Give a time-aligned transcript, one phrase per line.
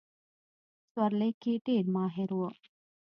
[0.91, 2.49] سورلۍ کې ډېر ماهر وو.